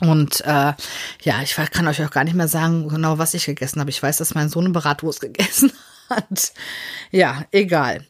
Und 0.00 0.40
äh, 0.40 0.72
ja, 1.22 1.42
ich 1.44 1.54
kann 1.54 1.86
euch 1.86 2.04
auch 2.04 2.10
gar 2.10 2.24
nicht 2.24 2.34
mehr 2.34 2.48
sagen, 2.48 2.88
genau 2.88 3.18
was 3.18 3.34
ich 3.34 3.46
gegessen 3.46 3.78
habe. 3.78 3.90
Ich 3.90 4.02
weiß, 4.02 4.16
dass 4.16 4.34
mein 4.34 4.48
Sohn 4.48 4.64
eine 4.64 4.74
Bratwurst 4.74 5.20
gegessen 5.20 5.72
hat. 6.10 6.52
Ja, 7.12 7.44
egal. 7.52 8.04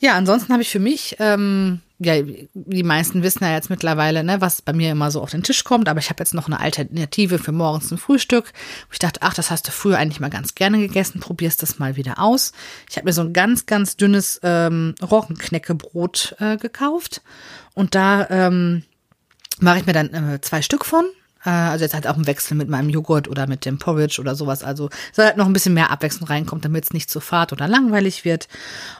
Ja, 0.00 0.16
ansonsten 0.16 0.52
habe 0.52 0.62
ich 0.62 0.70
für 0.70 0.80
mich 0.80 1.16
ähm, 1.20 1.80
ja, 2.04 2.22
die 2.54 2.82
meisten 2.82 3.22
wissen 3.22 3.44
ja 3.44 3.52
jetzt 3.52 3.70
mittlerweile, 3.70 4.24
ne, 4.24 4.40
was 4.40 4.62
bei 4.62 4.72
mir 4.72 4.90
immer 4.92 5.10
so 5.10 5.20
auf 5.20 5.30
den 5.30 5.42
Tisch 5.42 5.64
kommt, 5.64 5.88
aber 5.88 6.00
ich 6.00 6.10
habe 6.10 6.20
jetzt 6.20 6.34
noch 6.34 6.46
eine 6.46 6.60
Alternative 6.60 7.38
für 7.38 7.52
morgens 7.52 7.90
ein 7.90 7.98
Frühstück. 7.98 8.52
Ich 8.92 8.98
dachte, 8.98 9.20
ach, 9.22 9.34
das 9.34 9.50
hast 9.50 9.68
du 9.68 9.72
früher 9.72 9.98
eigentlich 9.98 10.20
mal 10.20 10.30
ganz 10.30 10.54
gerne 10.54 10.78
gegessen, 10.78 11.20
probierst 11.20 11.62
das 11.62 11.78
mal 11.78 11.96
wieder 11.96 12.18
aus. 12.18 12.52
Ich 12.88 12.96
habe 12.96 13.06
mir 13.06 13.12
so 13.12 13.22
ein 13.22 13.32
ganz, 13.32 13.66
ganz 13.66 13.96
dünnes 13.96 14.40
ähm, 14.42 14.94
Roggenknäckebrot 15.02 16.36
äh, 16.38 16.56
gekauft 16.56 17.22
und 17.74 17.94
da 17.94 18.28
ähm, 18.30 18.82
mache 19.60 19.78
ich 19.78 19.86
mir 19.86 19.92
dann 19.92 20.12
äh, 20.12 20.40
zwei 20.40 20.62
Stück 20.62 20.84
von 20.84 21.04
also 21.50 21.84
jetzt 21.84 21.94
halt 21.94 22.06
auch 22.06 22.16
im 22.16 22.26
Wechsel 22.26 22.56
mit 22.56 22.68
meinem 22.68 22.88
Joghurt 22.88 23.28
oder 23.28 23.46
mit 23.46 23.64
dem 23.64 23.78
Porridge 23.78 24.20
oder 24.20 24.34
sowas. 24.34 24.62
Also 24.62 24.90
soll 25.12 25.26
halt 25.26 25.36
noch 25.36 25.46
ein 25.46 25.52
bisschen 25.52 25.74
mehr 25.74 25.90
Abwechslung 25.90 26.28
reinkommt, 26.28 26.64
damit 26.64 26.84
es 26.84 26.92
nicht 26.92 27.10
zu 27.10 27.20
fad 27.20 27.52
oder 27.52 27.66
langweilig 27.66 28.24
wird. 28.24 28.48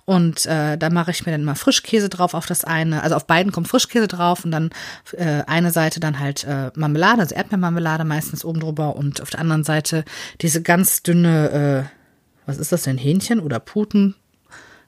Und 0.05 0.47
äh, 0.47 0.77
da 0.77 0.91
mache 0.91 1.13
ich 1.13 1.25
mir 1.25 1.33
dann 1.33 1.43
immer 1.43 1.55
Frischkäse 1.55 2.09
drauf 2.09 2.35
auf 2.35 2.47
das 2.47 2.65
eine. 2.65 3.03
Also 3.03 3.15
auf 3.17 3.27
beiden 3.27 3.53
kommt 3.53 3.69
Frischkäse 3.69 4.09
drauf 4.09 4.45
und 4.45 4.51
dann 4.51 4.71
äh, 5.13 5.43
eine 5.47 5.71
Seite 5.71 6.01
dann 6.01 6.19
halt 6.19 6.45
äh, 6.45 6.71
Marmelade, 6.75 7.21
also 7.21 7.35
Erdbeermarmelade 7.35 8.05
meistens 8.05 8.45
oben 8.45 8.61
drüber 8.61 8.97
und 8.97 9.23
auf 9.23 9.31
der 9.31 9.41
anderen 9.41 9.65
Seite 9.65 10.05
diese 10.41 10.63
ganz 10.63 11.03
dünne, 11.03 11.87
äh, 11.87 12.47
was 12.47 12.59
ist 12.59 12.73
das 12.73 12.83
denn, 12.83 12.99
Hähnchen 12.99 13.39
oder 13.41 13.61
Puten? 13.61 14.17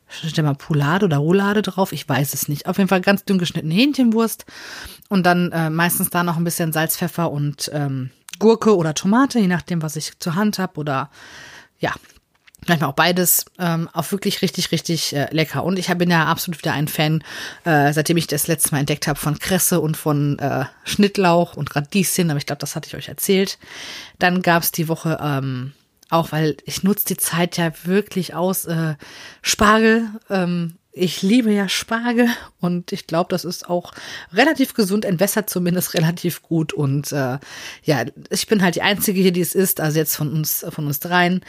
steht 0.07 0.45
mal 0.45 0.55
Poulade 0.55 1.07
oder 1.07 1.19
Roulade 1.19 1.63
drauf, 1.63 1.93
ich 1.93 2.09
weiß 2.09 2.35
es 2.35 2.49
nicht. 2.49 2.67
Auf 2.67 2.79
jeden 2.79 2.89
Fall 2.89 3.01
ganz 3.01 3.25
dünn 3.25 3.39
geschnittene 3.39 3.75
Hähnchenwurst 3.75 4.45
und 5.15 5.25
dann 5.25 5.53
äh, 5.53 5.71
meistens 5.71 6.11
da 6.11 6.25
noch 6.25 6.37
ein 6.37 6.45
bisschen 6.45 6.73
Salz, 6.73 6.97
Pfeffer 6.97 7.31
und 7.31 7.71
ähm, 7.73 8.11
Gurke 8.41 8.77
oder 8.77 8.95
Tomate, 8.95 9.39
je 9.39 9.47
nachdem, 9.47 9.81
was 9.81 9.95
ich 9.95 10.19
zur 10.19 10.35
Hand 10.35 10.59
habe 10.59 10.81
oder 10.81 11.09
ja, 11.79 11.93
manchmal 12.67 12.91
auch 12.91 12.95
beides, 12.95 13.45
ähm, 13.61 13.89
auch 13.93 14.11
wirklich 14.11 14.43
richtig, 14.43 14.73
richtig 14.73 15.15
äh, 15.15 15.29
lecker. 15.31 15.63
Und 15.63 15.79
ich 15.79 15.87
bin 15.87 16.11
ja 16.11 16.25
absolut 16.25 16.59
wieder 16.59 16.73
ein 16.73 16.89
Fan, 16.89 17.23
äh, 17.63 17.93
seitdem 17.93 18.17
ich 18.17 18.27
das 18.27 18.49
letzte 18.49 18.73
Mal 18.73 18.81
entdeckt 18.81 19.07
habe, 19.07 19.17
von 19.17 19.39
Kresse 19.39 19.81
und 19.81 19.97
von 19.97 20.37
äh, 20.41 20.65
Schnittlauch 20.83 21.57
und 21.57 21.77
Radieschen, 21.77 22.31
aber 22.31 22.39
ich 22.39 22.47
glaube, 22.47 22.59
das 22.59 22.75
hatte 22.75 22.89
ich 22.89 22.97
euch 22.97 23.07
erzählt. 23.07 23.59
Dann 24.19 24.43
gab's 24.43 24.73
die 24.73 24.89
Woche 24.89 25.19
ähm, 25.23 25.75
auch 26.11 26.33
weil 26.33 26.57
ich 26.65 26.83
nutze 26.83 27.07
die 27.07 27.17
Zeit 27.17 27.57
ja 27.57 27.73
wirklich 27.85 28.35
aus. 28.35 28.67
Äh, 28.67 28.95
Spargel, 29.43 30.09
ähm, 30.31 30.77
ich 30.95 31.23
liebe 31.23 31.53
ja 31.53 31.69
Spargel 31.69 32.29
und 32.61 32.93
ich 32.93 33.07
glaube, 33.07 33.29
das 33.31 33.45
ist 33.45 33.69
auch 33.69 33.93
relativ 34.33 34.75
gesund, 34.75 35.05
entwässert 35.05 35.51
zumindest 35.51 35.95
relativ 35.95 36.43
gut. 36.43 36.73
Und 36.73 37.11
äh, 37.13 37.39
ja, 37.83 38.05
ich 38.31 38.47
bin 38.47 38.63
halt 38.63 38.77
die 38.77 38.83
Einzige 38.83 39.21
hier, 39.21 39.33
die 39.33 39.41
es 39.41 39.55
ist, 39.55 39.81
also 39.81 39.99
jetzt 39.99 40.17
von 40.17 40.33
uns, 40.33 40.65
von 40.71 40.87
uns 40.87 41.01
dreien. 41.01 41.45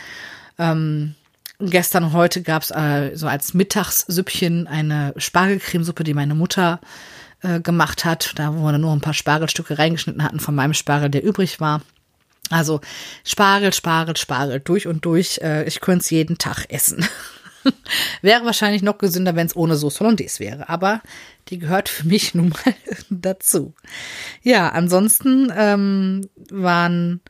Ähm, 0.57 1.13
gestern 1.59 2.05
und 2.05 2.13
heute 2.13 2.41
gab 2.41 2.63
es 2.63 2.71
äh, 2.71 3.11
so 3.15 3.27
als 3.27 3.53
Mittagssüppchen 3.53 4.65
eine 4.65 5.13
Spargelcremesuppe, 5.15 6.03
die 6.03 6.15
meine 6.15 6.33
Mutter 6.33 6.81
äh, 7.43 7.59
gemacht 7.59 8.03
hat. 8.03 8.33
Da 8.35 8.55
wo 8.55 8.63
wir 8.63 8.77
nur 8.79 8.93
ein 8.93 9.01
paar 9.01 9.13
Spargelstücke 9.13 9.77
reingeschnitten 9.77 10.23
hatten 10.23 10.39
von 10.39 10.55
meinem 10.55 10.73
Spargel, 10.73 11.09
der 11.09 11.23
übrig 11.23 11.59
war. 11.59 11.81
Also 12.49 12.81
Spargel, 13.23 13.73
Spargel, 13.73 14.17
Spargel, 14.17 14.59
durch 14.59 14.87
und 14.87 15.05
durch. 15.05 15.39
Äh, 15.43 15.65
ich 15.65 15.81
könnte 15.81 16.03
es 16.03 16.09
jeden 16.09 16.39
Tag 16.39 16.65
essen. 16.69 17.07
wäre 18.21 18.45
wahrscheinlich 18.45 18.81
noch 18.81 18.97
gesünder, 18.97 19.35
wenn 19.35 19.47
es 19.47 19.55
ohne 19.55 19.75
Sauce 19.75 19.99
Hollandaise 19.99 20.39
wäre. 20.39 20.69
Aber 20.69 21.01
die 21.49 21.59
gehört 21.59 21.89
für 21.89 22.07
mich 22.07 22.33
nun 22.35 22.49
mal 22.49 22.75
dazu. 23.09 23.73
Ja, 24.41 24.69
ansonsten 24.69 25.51
ähm, 25.55 26.27
waren, 26.49 27.21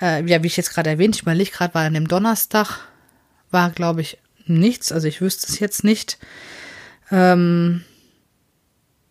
äh, 0.00 0.24
ja, 0.24 0.42
wie 0.42 0.48
ich 0.48 0.56
jetzt 0.56 0.74
gerade 0.74 0.90
erwähnt, 0.90 1.16
ich 1.16 1.22
überlege 1.22 1.50
gerade, 1.50 1.74
war 1.74 1.82
an 1.82 1.94
dem 1.94 2.08
Donnerstag, 2.08 2.78
war, 3.50 3.70
glaube 3.70 4.00
ich, 4.00 4.18
nichts. 4.46 4.92
Also 4.92 5.08
ich 5.08 5.20
wüsste 5.20 5.46
es 5.48 5.58
jetzt 5.58 5.84
nicht. 5.84 6.18
Ähm, 7.10 7.84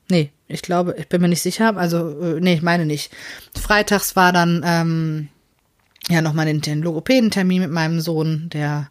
nee, 0.10 0.32
ich 0.48 0.62
glaube, 0.62 0.96
ich 0.98 1.08
bin 1.08 1.22
mir 1.22 1.28
nicht 1.28 1.42
sicher. 1.42 1.76
Also, 1.78 2.20
äh, 2.22 2.40
nee, 2.40 2.56
ich 2.56 2.62
meine 2.62 2.86
nicht. 2.86 3.12
Freitags 3.60 4.16
war 4.16 4.34
dann 4.34 4.62
ähm, 4.66 5.30
ja 6.10 6.22
nochmal 6.22 6.46
den, 6.46 6.62
den 6.62 6.82
Logopädentermin 6.82 7.62
mit 7.62 7.72
meinem 7.72 8.02
Sohn, 8.02 8.50
der 8.52 8.90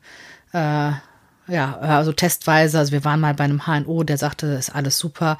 äh, 0.53 0.93
ja, 1.49 1.79
also 1.79 2.13
testweise, 2.13 2.79
also 2.79 2.93
wir 2.93 3.05
waren 3.05 3.21
mal 3.21 3.35
bei 3.35 3.45
einem 3.45 3.67
HNO, 3.67 4.03
der 4.05 4.19
sagte, 4.19 4.47
ist 4.49 4.75
alles 4.75 4.99
super. 4.99 5.39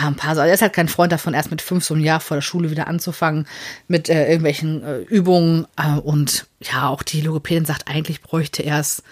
Ja, 0.00 0.06
ein 0.06 0.14
paar, 0.14 0.30
also 0.30 0.42
er 0.42 0.54
ist 0.54 0.62
halt 0.62 0.72
kein 0.72 0.88
Freund 0.88 1.12
davon, 1.12 1.34
erst 1.34 1.50
mit 1.50 1.62
fünf 1.62 1.84
so 1.84 1.94
ein 1.94 2.00
Jahr 2.00 2.20
vor 2.20 2.36
der 2.36 2.42
Schule 2.42 2.70
wieder 2.70 2.86
anzufangen 2.86 3.46
mit 3.88 4.08
äh, 4.08 4.26
irgendwelchen 4.26 4.84
äh, 4.84 4.98
Übungen. 5.00 5.66
Äh, 5.76 5.98
und 5.98 6.46
ja, 6.60 6.88
auch 6.88 7.02
die 7.02 7.20
Logopädin 7.20 7.64
sagt, 7.64 7.88
eigentlich 7.88 8.22
bräuchte 8.22 8.62
er 8.62 8.78
es 8.78 9.02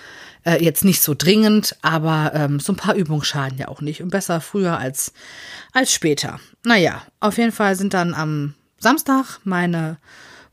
äh, 0.45 0.63
jetzt 0.63 0.85
nicht 0.85 1.03
so 1.03 1.15
dringend, 1.15 1.77
aber 1.83 2.33
ähm, 2.35 2.61
so 2.61 2.73
ein 2.73 2.77
paar 2.77 2.95
Übungen 2.95 3.25
schaden 3.25 3.59
ja 3.59 3.69
auch 3.69 3.81
nicht. 3.81 4.03
Und 4.03 4.11
besser 4.11 4.41
früher 4.41 4.79
als, 4.79 5.13
als 5.73 5.93
später. 5.93 6.39
Naja, 6.65 7.03
auf 7.21 7.39
jeden 7.39 7.53
Fall 7.53 7.75
sind 7.75 7.93
dann 7.93 8.15
am 8.15 8.55
Samstag 8.79 9.41
meine 9.45 9.99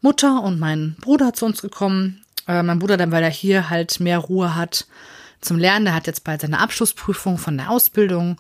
Mutter 0.02 0.42
und 0.42 0.60
mein 0.60 0.96
Bruder 1.00 1.34
zu 1.34 1.46
uns 1.46 1.62
gekommen. 1.62 2.24
Äh, 2.48 2.64
mein 2.64 2.80
Bruder 2.80 2.98
dann, 2.98 3.12
weil 3.12 3.24
er 3.24 3.30
hier 3.30 3.70
halt 3.70 4.00
mehr 4.00 4.18
Ruhe 4.18 4.56
hat, 4.56 4.88
zum 5.44 5.58
Lernen. 5.58 5.86
Der 5.86 5.96
hat 5.96 6.08
jetzt 6.08 6.24
bald 6.24 6.42
seine 6.42 6.60
Abschlussprüfung 6.60 7.38
von 7.38 7.58
der 7.58 7.70
Ausbildung. 7.70 8.40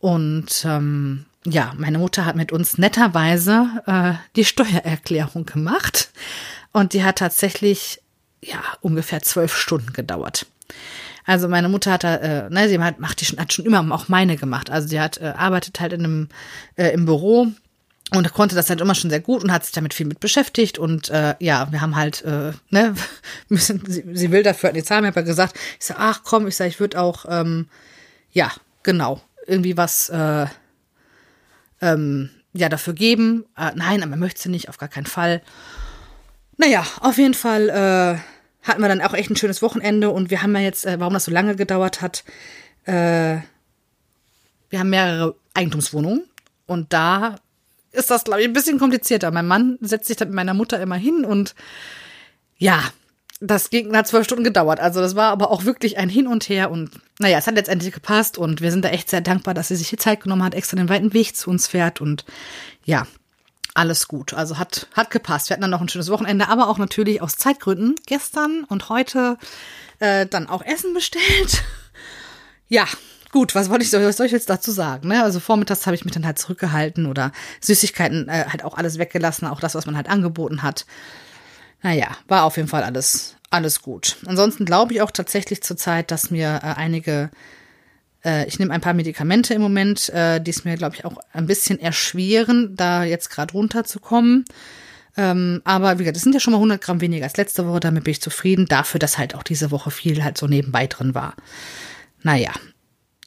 Und 0.00 0.64
ähm, 0.64 1.26
ja, 1.44 1.72
meine 1.76 1.98
Mutter 1.98 2.24
hat 2.24 2.36
mit 2.36 2.52
uns 2.52 2.78
netterweise 2.78 3.68
äh, 3.86 4.14
die 4.36 4.44
Steuererklärung 4.44 5.46
gemacht. 5.46 6.10
Und 6.72 6.92
die 6.92 7.04
hat 7.04 7.18
tatsächlich 7.18 8.02
ja 8.42 8.60
ungefähr 8.80 9.22
zwölf 9.22 9.56
Stunden 9.56 9.92
gedauert. 9.92 10.46
Also 11.24 11.48
meine 11.48 11.68
Mutter 11.68 11.92
hat 11.92 12.04
da, 12.04 12.16
äh, 12.16 12.50
ne, 12.50 12.68
sie 12.68 12.78
hat, 12.78 13.00
macht 13.00 13.20
die 13.20 13.26
schon, 13.26 13.38
hat 13.38 13.52
schon 13.52 13.66
immer 13.66 13.84
auch 13.94 14.08
meine 14.08 14.36
gemacht. 14.36 14.70
Also 14.70 14.88
sie 14.88 15.00
hat 15.00 15.18
äh, 15.18 15.34
arbeitet 15.36 15.80
halt 15.80 15.92
in 15.92 16.04
einem 16.04 16.28
äh, 16.76 16.88
im 16.94 17.04
Büro 17.04 17.48
und 18.12 18.32
konnte 18.32 18.54
das 18.54 18.70
halt 18.70 18.80
immer 18.80 18.94
schon 18.94 19.10
sehr 19.10 19.20
gut 19.20 19.44
und 19.44 19.52
hat 19.52 19.64
sich 19.64 19.74
damit 19.74 19.92
viel 19.92 20.06
mit 20.06 20.20
beschäftigt 20.20 20.78
und 20.78 21.10
äh, 21.10 21.34
ja, 21.40 21.70
wir 21.70 21.80
haben 21.80 21.96
halt, 21.96 22.24
äh, 22.24 22.52
ne, 22.70 22.94
müssen, 23.48 23.82
sie, 23.86 24.04
sie 24.12 24.30
will 24.30 24.42
dafür, 24.42 24.70
hat 24.70 24.76
die 24.76 24.82
Zahnmapper 24.82 25.22
gesagt, 25.22 25.58
ich 25.78 25.86
sag, 25.86 25.96
ach 25.98 26.22
komm, 26.24 26.46
ich 26.46 26.56
sag, 26.56 26.68
ich 26.68 26.80
würde 26.80 27.00
auch, 27.00 27.26
ähm, 27.28 27.68
ja, 28.32 28.50
genau, 28.82 29.20
irgendwie 29.46 29.76
was, 29.76 30.08
äh, 30.08 30.46
ähm, 31.80 32.30
ja, 32.52 32.68
dafür 32.68 32.94
geben. 32.94 33.44
Äh, 33.56 33.72
nein, 33.74 34.02
aber 34.02 34.16
möchte 34.16 34.42
sie 34.42 34.48
nicht, 34.48 34.68
auf 34.68 34.78
gar 34.78 34.88
keinen 34.88 35.06
Fall. 35.06 35.42
Naja, 36.56 36.84
auf 37.00 37.18
jeden 37.18 37.34
Fall 37.34 37.68
äh, 37.68 38.68
hatten 38.68 38.82
wir 38.82 38.88
dann 38.88 39.00
auch 39.00 39.14
echt 39.14 39.30
ein 39.30 39.36
schönes 39.36 39.62
Wochenende 39.62 40.10
und 40.10 40.30
wir 40.30 40.42
haben 40.42 40.54
ja 40.56 40.62
jetzt, 40.62 40.84
äh, 40.86 40.98
warum 40.98 41.14
das 41.14 41.24
so 41.24 41.30
lange 41.30 41.56
gedauert 41.56 42.00
hat, 42.00 42.24
äh, 42.84 43.38
wir 44.70 44.80
haben 44.80 44.90
mehrere 44.90 45.36
Eigentumswohnungen 45.54 46.24
und 46.66 46.92
da 46.92 47.36
ist 47.98 48.10
das, 48.10 48.24
glaube 48.24 48.40
ich, 48.40 48.46
ein 48.46 48.52
bisschen 48.52 48.78
komplizierter. 48.78 49.30
Mein 49.30 49.46
Mann 49.46 49.78
setzt 49.80 50.06
sich 50.06 50.16
dann 50.16 50.28
mit 50.28 50.36
meiner 50.36 50.54
Mutter 50.54 50.80
immer 50.80 50.96
hin 50.96 51.24
und 51.24 51.54
ja, 52.56 52.82
das 53.40 53.70
ging, 53.70 53.94
hat 53.96 54.08
zwölf 54.08 54.24
Stunden 54.24 54.44
gedauert. 54.44 54.80
Also 54.80 55.00
das 55.00 55.14
war 55.14 55.30
aber 55.30 55.50
auch 55.50 55.64
wirklich 55.64 55.98
ein 55.98 56.08
Hin 56.08 56.26
und 56.26 56.48
Her 56.48 56.70
und 56.70 56.90
naja, 57.18 57.38
es 57.38 57.46
hat 57.46 57.54
letztendlich 57.54 57.92
gepasst 57.92 58.38
und 58.38 58.60
wir 58.60 58.70
sind 58.70 58.84
da 58.84 58.88
echt 58.88 59.10
sehr 59.10 59.20
dankbar, 59.20 59.54
dass 59.54 59.68
sie 59.68 59.76
sich 59.76 59.90
die 59.90 59.96
Zeit 59.96 60.22
genommen 60.22 60.42
hat, 60.42 60.54
extra 60.54 60.76
den 60.76 60.88
weiten 60.88 61.12
Weg 61.12 61.36
zu 61.36 61.50
uns 61.50 61.68
fährt 61.68 62.00
und 62.00 62.24
ja, 62.84 63.06
alles 63.74 64.08
gut. 64.08 64.34
Also 64.34 64.58
hat, 64.58 64.88
hat 64.94 65.10
gepasst. 65.10 65.48
Wir 65.48 65.54
hatten 65.54 65.62
dann 65.62 65.70
noch 65.70 65.80
ein 65.80 65.88
schönes 65.88 66.10
Wochenende, 66.10 66.48
aber 66.48 66.68
auch 66.68 66.78
natürlich 66.78 67.22
aus 67.22 67.36
Zeitgründen 67.36 67.94
gestern 68.06 68.64
und 68.64 68.88
heute 68.88 69.38
äh, 70.00 70.26
dann 70.26 70.48
auch 70.48 70.62
Essen 70.64 70.94
bestellt. 70.94 71.62
Ja, 72.70 72.84
gut, 73.30 73.54
was 73.54 73.70
wollte 73.70 73.84
ich, 73.84 73.92
was 73.92 74.16
soll 74.16 74.26
ich 74.26 74.32
jetzt 74.32 74.50
dazu 74.50 74.70
sagen? 74.70 75.08
Ne? 75.08 75.22
Also 75.22 75.40
vormittags 75.40 75.86
habe 75.86 75.94
ich 75.94 76.04
mich 76.04 76.14
dann 76.14 76.26
halt 76.26 76.38
zurückgehalten 76.38 77.06
oder 77.06 77.32
Süßigkeiten 77.60 78.28
äh, 78.28 78.46
halt 78.48 78.64
auch 78.64 78.76
alles 78.76 78.98
weggelassen, 78.98 79.46
auch 79.46 79.60
das, 79.60 79.74
was 79.74 79.86
man 79.86 79.96
halt 79.96 80.08
angeboten 80.08 80.62
hat. 80.62 80.86
Naja, 81.82 82.08
war 82.26 82.44
auf 82.44 82.56
jeden 82.56 82.68
Fall 82.68 82.82
alles, 82.82 83.36
alles 83.50 83.82
gut. 83.82 84.16
Ansonsten 84.26 84.64
glaube 84.64 84.92
ich 84.92 85.02
auch 85.02 85.10
tatsächlich 85.10 85.62
zurzeit, 85.62 86.10
dass 86.10 86.30
mir 86.30 86.60
äh, 86.62 86.74
einige, 86.74 87.30
äh, 88.24 88.46
ich 88.46 88.58
nehme 88.58 88.72
ein 88.72 88.80
paar 88.80 88.94
Medikamente 88.94 89.54
im 89.54 89.62
Moment, 89.62 90.08
äh, 90.10 90.40
die 90.40 90.50
es 90.50 90.64
mir, 90.64 90.76
glaube 90.76 90.96
ich, 90.96 91.04
auch 91.04 91.18
ein 91.32 91.46
bisschen 91.46 91.78
erschweren, 91.78 92.74
da 92.76 93.04
jetzt 93.04 93.30
gerade 93.30 93.52
runterzukommen. 93.52 94.44
Ähm, 95.16 95.62
aber 95.64 95.98
wie 95.98 96.04
gesagt, 96.04 96.16
das 96.16 96.22
sind 96.22 96.34
ja 96.34 96.40
schon 96.40 96.52
mal 96.52 96.58
100 96.58 96.80
Gramm 96.80 97.00
weniger 97.00 97.24
als 97.24 97.36
letzte 97.36 97.66
Woche, 97.66 97.80
damit 97.80 98.04
bin 98.04 98.12
ich 98.12 98.22
zufrieden. 98.22 98.66
Dafür, 98.66 99.00
dass 99.00 99.18
halt 99.18 99.34
auch 99.34 99.42
diese 99.42 99.70
Woche 99.70 99.90
viel 99.90 100.22
halt 100.22 100.38
so 100.38 100.46
nebenbei 100.46 100.86
drin 100.86 101.14
war. 101.14 101.34
Naja, 102.22 102.52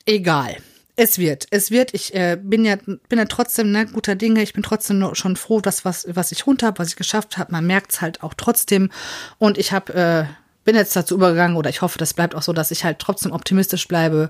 egal. 0.05 0.58
Es 0.96 1.17
wird, 1.17 1.48
es 1.51 1.72
wird. 1.72 1.93
Ich 1.93 2.13
äh, 2.13 2.38
bin 2.41 2.65
ja, 2.65 2.75
bin 2.75 3.17
ja 3.17 3.25
trotzdem 3.25 3.72
ne, 3.72 3.86
guter 3.86 4.15
Dinge. 4.15 4.43
Ich 4.43 4.53
bin 4.53 4.62
trotzdem 4.62 5.15
schon 5.15 5.36
froh, 5.36 5.62
dass 5.62 5.86
was, 5.86 6.05
was 6.10 6.31
ich 6.31 6.46
runter 6.46 6.67
habe, 6.67 6.79
was 6.79 6.89
ich 6.89 6.96
geschafft 6.96 7.38
habe. 7.38 7.51
Man 7.51 7.65
merkt 7.65 7.93
es 7.93 8.01
halt 8.01 8.22
auch 8.24 8.34
trotzdem. 8.34 8.89
Und 9.38 9.58
ich 9.58 9.72
habe, 9.72 9.93
äh, 9.93 10.25
bin 10.63 10.75
jetzt 10.75 10.96
dazu 10.96 11.15
übergegangen 11.15 11.58
oder 11.58 11.70
ich 11.70 11.81
hoffe, 11.81 11.98
das 11.98 12.13
bleibt 12.13 12.36
auch 12.36 12.41
so, 12.41 12.53
dass 12.53 12.72
ich 12.72 12.84
halt 12.84 13.00
trotzdem 13.00 13.31
optimistisch 13.31 13.88
bleibe. 13.88 14.29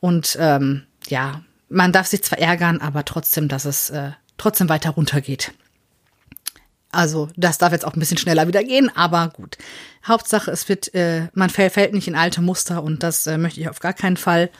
Und 0.00 0.36
ähm, 0.40 0.84
ja, 1.08 1.42
man 1.68 1.92
darf 1.92 2.06
sich 2.06 2.22
zwar 2.22 2.38
ärgern, 2.38 2.80
aber 2.80 3.04
trotzdem, 3.04 3.48
dass 3.48 3.64
es 3.64 3.90
äh, 3.90 4.12
trotzdem 4.38 4.68
weiter 4.68 4.90
runtergeht. 4.90 5.52
Also 6.92 7.28
das 7.36 7.58
darf 7.58 7.72
jetzt 7.72 7.84
auch 7.84 7.94
ein 7.94 8.00
bisschen 8.00 8.16
schneller 8.16 8.48
wieder 8.48 8.64
gehen, 8.64 8.90
aber 8.94 9.28
gut. 9.28 9.58
Hauptsache, 10.06 10.50
es 10.50 10.68
wird, 10.68 10.94
äh, 10.94 11.28
man 11.34 11.50
fällt 11.50 11.92
nicht 11.92 12.08
in 12.08 12.14
alte 12.14 12.40
Muster 12.40 12.82
und 12.82 13.02
das 13.02 13.26
äh, 13.26 13.36
möchte 13.36 13.60
ich 13.60 13.68
auf 13.68 13.80
gar 13.80 13.92
keinen 13.92 14.16
Fall. 14.16 14.50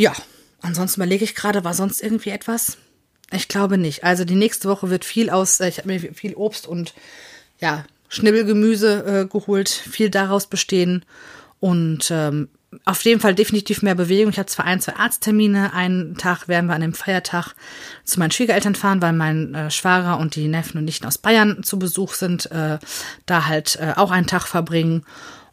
Ja, 0.00 0.14
ansonsten 0.62 1.02
überlege 1.02 1.24
ich 1.24 1.34
gerade, 1.34 1.62
war 1.62 1.74
sonst 1.74 2.02
irgendwie 2.02 2.30
etwas? 2.30 2.78
Ich 3.32 3.48
glaube 3.48 3.76
nicht. 3.76 4.02
Also 4.02 4.24
die 4.24 4.34
nächste 4.34 4.66
Woche 4.66 4.88
wird 4.88 5.04
viel 5.04 5.28
aus, 5.28 5.60
äh, 5.60 5.68
ich 5.68 5.76
habe 5.76 5.88
mir 5.88 6.14
viel 6.14 6.34
Obst 6.36 6.66
und 6.66 6.94
ja, 7.58 7.84
Schnibbelgemüse 8.08 9.04
äh, 9.04 9.26
geholt, 9.26 9.68
viel 9.68 10.08
daraus 10.08 10.46
bestehen 10.46 11.04
und 11.60 12.10
ähm, 12.10 12.48
auf 12.86 13.04
jeden 13.04 13.20
Fall 13.20 13.34
definitiv 13.34 13.82
mehr 13.82 13.94
Bewegung. 13.94 14.32
Ich 14.32 14.38
habe 14.38 14.48
zwar 14.48 14.64
ein, 14.64 14.80
zwei 14.80 14.94
Arzttermine. 14.94 15.74
Einen 15.74 16.16
Tag 16.16 16.48
werden 16.48 16.68
wir 16.68 16.76
an 16.76 16.80
dem 16.80 16.94
Feiertag 16.94 17.54
zu 18.04 18.18
meinen 18.18 18.30
Schwiegereltern 18.30 18.76
fahren, 18.76 19.02
weil 19.02 19.12
mein 19.12 19.54
äh, 19.54 19.70
Schwager 19.70 20.18
und 20.18 20.34
die 20.34 20.48
Neffen 20.48 20.78
und 20.78 20.86
Nichten 20.86 21.06
aus 21.06 21.18
Bayern 21.18 21.62
zu 21.62 21.78
Besuch 21.78 22.14
sind. 22.14 22.50
Äh, 22.52 22.78
da 23.26 23.46
halt 23.46 23.76
äh, 23.76 23.92
auch 23.96 24.12
einen 24.12 24.28
Tag 24.28 24.46
verbringen. 24.46 25.04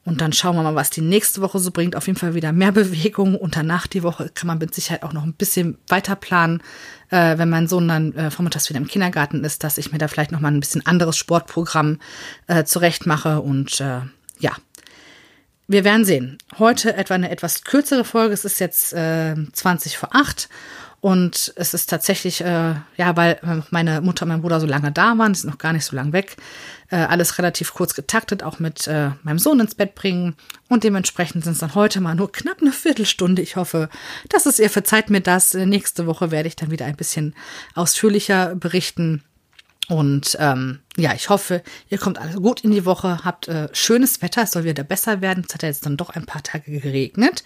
Und 0.07 0.21
dann 0.21 0.31
schauen 0.31 0.55
wir 0.55 0.63
mal, 0.63 0.73
was 0.73 0.89
die 0.89 1.01
nächste 1.01 1.41
Woche 1.41 1.59
so 1.59 1.69
bringt. 1.69 1.93
Auf 1.93 2.07
jeden 2.07 2.17
Fall 2.17 2.33
wieder 2.33 2.53
mehr 2.53 2.71
Bewegung. 2.71 3.35
Und 3.35 3.57
danach 3.57 3.87
die 3.87 4.03
Woche 4.03 4.31
kann 4.33 4.47
man 4.47 4.57
mit 4.57 4.73
Sicherheit 4.73 5.03
auch 5.03 5.11
noch 5.11 5.23
ein 5.23 5.33
bisschen 5.33 5.77
weiter 5.89 6.15
planen, 6.15 6.63
äh, 7.09 7.37
wenn 7.37 7.49
mein 7.49 7.67
Sohn 7.67 7.89
dann 7.89 8.13
äh, 8.15 8.31
vormittags 8.31 8.69
wieder 8.69 8.79
im 8.79 8.87
Kindergarten 8.87 9.43
ist, 9.43 9.65
dass 9.65 9.77
ich 9.77 9.91
mir 9.91 9.97
da 9.97 10.07
vielleicht 10.07 10.31
noch 10.31 10.39
mal 10.39 10.47
ein 10.47 10.61
bisschen 10.61 10.85
anderes 10.85 11.17
Sportprogramm 11.17 11.99
äh, 12.47 12.63
zurecht 12.63 13.05
mache. 13.05 13.41
Und 13.41 13.81
äh, 13.81 13.99
ja, 14.39 14.55
wir 15.67 15.83
werden 15.83 16.05
sehen. 16.05 16.37
Heute 16.57 16.95
etwa 16.95 17.15
eine 17.15 17.29
etwas 17.29 17.65
kürzere 17.65 18.05
Folge. 18.05 18.33
Es 18.33 18.45
ist 18.45 18.59
jetzt 18.59 18.93
äh, 18.93 19.35
20 19.51 19.97
vor 19.97 20.15
8 20.15 20.47
und 20.99 21.53
es 21.55 21.75
ist 21.75 21.89
tatsächlich, 21.89 22.41
äh, 22.41 22.73
ja, 22.97 23.15
weil 23.15 23.39
meine 23.69 24.01
Mutter 24.01 24.23
und 24.23 24.29
mein 24.29 24.41
Bruder 24.41 24.59
so 24.59 24.65
lange 24.65 24.91
da 24.91 25.17
waren, 25.17 25.35
sind 25.35 25.49
noch 25.49 25.59
gar 25.59 25.71
nicht 25.71 25.85
so 25.85 25.95
lange 25.95 26.11
weg, 26.11 26.37
äh, 26.89 26.95
alles 26.95 27.37
relativ 27.37 27.73
kurz 27.73 27.93
getaktet, 27.93 28.41
auch 28.41 28.57
mit 28.57 28.87
äh, 28.87 29.11
meinem 29.21 29.37
Sohn 29.37 29.59
ins 29.59 29.75
Bett 29.75 29.93
bringen. 29.93 30.35
Und 30.69 30.83
dementsprechend 30.83 31.43
sind 31.43 31.53
es 31.53 31.59
dann 31.59 31.75
heute 31.75 32.01
mal 32.01 32.15
nur 32.15 32.31
knapp 32.31 32.61
eine 32.61 32.71
Viertelstunde. 32.71 33.43
Ich 33.43 33.57
hoffe, 33.57 33.89
dass 34.29 34.47
es 34.47 34.57
ihr 34.57 34.71
verzeiht 34.71 35.11
mir 35.11 35.21
das. 35.21 35.53
Nächste 35.53 36.07
Woche 36.07 36.31
werde 36.31 36.47
ich 36.47 36.55
dann 36.55 36.71
wieder 36.71 36.85
ein 36.85 36.95
bisschen 36.95 37.35
ausführlicher 37.75 38.55
berichten. 38.55 39.23
Und 39.89 40.35
ähm, 40.39 40.79
ja, 40.97 41.13
ich 41.13 41.29
hoffe, 41.29 41.63
ihr 41.89 41.97
kommt 41.97 42.17
alle 42.17 42.33
gut 42.33 42.61
in 42.61 42.71
die 42.71 42.85
Woche, 42.85 43.23
habt 43.23 43.47
äh, 43.47 43.69
schönes 43.71 44.21
Wetter, 44.21 44.43
es 44.43 44.51
soll 44.51 44.65
wieder 44.65 44.83
besser 44.83 45.21
werden. 45.21 45.45
Es 45.47 45.53
hat 45.53 45.61
ja 45.61 45.69
jetzt 45.69 45.85
dann 45.85 45.95
doch 45.95 46.09
ein 46.09 46.25
paar 46.25 46.43
Tage 46.43 46.71
geregnet. 46.71 47.43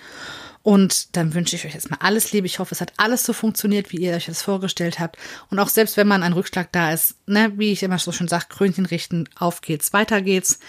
Und 0.63 1.15
dann 1.15 1.33
wünsche 1.33 1.55
ich 1.55 1.65
euch 1.65 1.73
jetzt 1.73 1.89
mal 1.89 1.97
alles 2.01 2.31
Liebe. 2.31 2.45
Ich 2.45 2.59
hoffe, 2.59 2.75
es 2.75 2.81
hat 2.81 2.93
alles 2.97 3.25
so 3.25 3.33
funktioniert, 3.33 3.91
wie 3.91 3.97
ihr 3.97 4.13
euch 4.13 4.27
das 4.27 4.43
vorgestellt 4.43 4.99
habt. 4.99 5.17
Und 5.49 5.59
auch 5.59 5.69
selbst 5.69 5.97
wenn 5.97 6.07
man 6.07 6.21
ein 6.21 6.33
Rückschlag 6.33 6.71
da 6.71 6.93
ist, 6.93 7.15
ne, 7.25 7.51
wie 7.55 7.71
ich 7.71 7.81
immer 7.81 7.97
so 7.97 8.11
schon 8.11 8.27
sage, 8.27 8.45
Krönchen 8.49 8.85
richten, 8.85 9.27
auf 9.35 9.61
geht's, 9.61 9.91
weiter 9.93 10.21
geht's. 10.21 10.59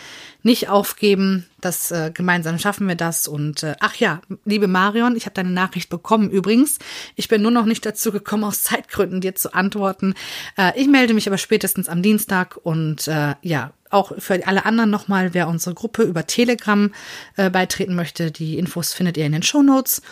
Nicht 0.43 0.69
aufgeben. 0.69 1.47
Das 1.61 1.91
äh, 1.91 2.11
gemeinsam 2.13 2.59
schaffen 2.59 2.89
wir 2.89 2.95
das. 2.95 3.29
Und 3.29 3.63
äh, 3.63 3.77
ach 3.81 3.95
ja, 3.97 4.21
liebe 4.45 4.67
Marion, 4.67 5.17
ich 5.17 5.27
habe 5.27 5.35
deine 5.35 5.51
Nachricht 5.51 5.89
bekommen 5.89 6.31
übrigens. 6.31 6.79
Ich 7.17 7.29
bin 7.29 7.43
nur 7.43 7.51
noch 7.51 7.67
nicht 7.67 7.87
dazu 7.87 8.13
gekommen, 8.13 8.45
aus 8.45 8.63
Zeitgründen 8.63 9.21
dir 9.21 9.35
zu 9.35 9.55
antworten. 9.55 10.15
Äh, 10.57 10.79
ich 10.81 10.89
melde 10.89 11.15
mich 11.15 11.27
aber 11.27 11.39
spätestens 11.39 11.89
am 11.89 12.03
Dienstag 12.03 12.59
und 12.63 13.09
äh, 13.09 13.35
ja, 13.43 13.73
auch 13.91 14.13
für 14.19 14.47
alle 14.47 14.65
anderen 14.65 14.91
nochmal, 14.91 15.35
wer 15.35 15.49
unsere 15.49 15.75
Gruppe 15.75 16.03
über 16.03 16.27
Telegram 16.27 16.93
äh, 17.37 17.51
beitreten 17.51 17.95
möchte, 17.95 18.31
die 18.31 18.59
Infos 18.59 18.95
findet 18.95 19.17
ihr 19.17 19.27
in 19.27 19.33
den 19.33 19.43
Show 19.43 19.63
Notes. 19.63 20.03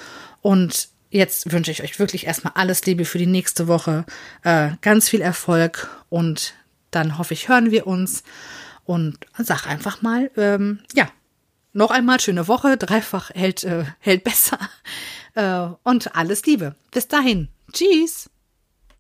Und 0.43 0.89
jetzt 1.11 1.51
wünsche 1.51 1.71
ich 1.71 1.83
euch 1.83 1.99
wirklich 1.99 2.27
erstmal 2.27 2.53
alles 2.57 2.85
Liebe 2.87 3.05
für 3.05 3.19
die 3.19 3.27
nächste 3.27 3.69
Woche, 3.69 4.05
äh, 4.45 4.71
ganz 4.83 5.09
viel 5.09 5.23
Erfolg 5.23 5.89
und 6.09 6.55
dann 6.91 7.19
hoffe 7.19 7.35
ich, 7.35 7.49
hören 7.49 7.71
wir 7.71 7.87
uns 7.87 8.23
und 8.85 9.19
sag 9.39 9.67
einfach 9.67 10.03
mal, 10.03 10.31
ähm, 10.37 10.81
ja, 10.95 11.09
noch 11.73 11.91
einmal 11.91 12.21
schöne 12.21 12.49
Woche, 12.49 12.77
dreifach 12.77 13.31
hält, 13.31 13.65
äh, 13.65 13.85
hält 14.01 14.25
besser 14.25 14.59
äh, 15.35 15.69
und 15.83 16.17
alles 16.17 16.45
Liebe. 16.47 16.75
Bis 16.91 17.09
dahin. 17.09 17.49
Tschüss. 17.73 18.30